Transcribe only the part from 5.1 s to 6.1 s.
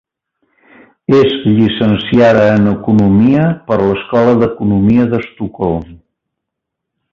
d'Estocolm.